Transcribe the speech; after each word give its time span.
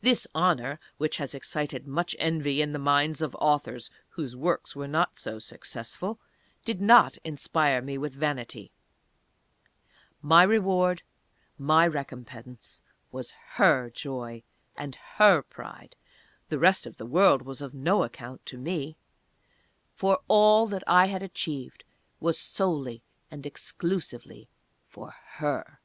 This 0.00 0.28
honour 0.32 0.78
(which 0.96 1.16
has 1.16 1.34
excited 1.34 1.84
much 1.84 2.14
envy 2.20 2.62
in 2.62 2.70
the 2.70 2.78
minds 2.78 3.20
of 3.20 3.34
authors 3.40 3.90
whose 4.10 4.36
works 4.36 4.76
were 4.76 4.86
not 4.86 5.18
so 5.18 5.40
successful), 5.40 6.20
did 6.64 6.80
not 6.80 7.18
inspire 7.24 7.82
me 7.82 7.98
with 7.98 8.14
vanity. 8.14 8.70
My 10.22 10.44
reward 10.44 11.02
my 11.58 11.84
recompense 11.84 12.80
was 13.10 13.32
Her 13.56 13.90
joy, 13.92 14.44
and 14.76 14.94
Her 15.16 15.42
pride: 15.42 15.96
the 16.48 16.60
rest 16.60 16.86
of 16.86 16.96
the 16.96 17.04
world 17.04 17.42
was 17.42 17.60
of 17.60 17.74
no 17.74 18.04
account 18.04 18.46
to 18.46 18.56
me; 18.56 18.98
for 19.92 20.20
all 20.28 20.68
that 20.68 20.84
I 20.86 21.06
had 21.06 21.24
achieved 21.24 21.84
was 22.20 22.38
solely 22.38 23.02
and 23.32 23.44
exclusively 23.44 24.48
for 24.86 25.10
Her. 25.38 25.80